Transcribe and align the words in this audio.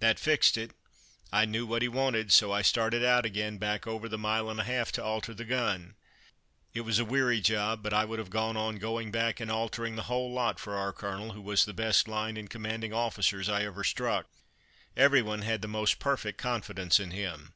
That 0.00 0.18
fixed 0.18 0.56
it. 0.56 0.70
I 1.30 1.44
knew 1.44 1.66
what 1.66 1.82
he 1.82 1.88
wanted; 1.88 2.32
so 2.32 2.50
I 2.50 2.62
started 2.62 3.04
out 3.04 3.26
again, 3.26 3.58
back 3.58 3.86
over 3.86 4.08
the 4.08 4.16
mile 4.16 4.48
and 4.48 4.58
a 4.58 4.64
half 4.64 4.90
to 4.92 5.04
alter 5.04 5.34
the 5.34 5.44
gun. 5.44 5.96
It 6.72 6.80
was 6.80 6.98
a 6.98 7.04
weary 7.04 7.42
job; 7.42 7.82
but 7.82 7.92
I 7.92 8.06
would 8.06 8.18
have 8.18 8.30
gone 8.30 8.56
on 8.56 8.78
going 8.78 9.10
back 9.10 9.38
and 9.38 9.50
altering 9.50 9.94
the 9.94 10.04
whole 10.04 10.32
lot 10.32 10.58
for 10.58 10.76
our 10.78 10.94
Colonel, 10.94 11.32
who 11.32 11.42
was 11.42 11.66
the 11.66 11.74
best 11.74 12.08
line 12.08 12.38
in 12.38 12.48
commanding 12.48 12.94
officers 12.94 13.50
I 13.50 13.64
ever 13.64 13.84
struck. 13.84 14.30
Every 14.96 15.20
one 15.20 15.42
had 15.42 15.60
the 15.60 15.68
most 15.68 15.98
perfect 15.98 16.38
confidence 16.38 16.98
in 16.98 17.10
him. 17.10 17.52